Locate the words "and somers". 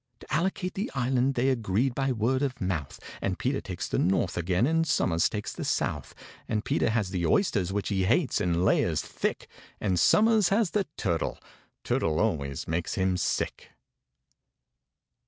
4.65-5.29, 9.79-10.49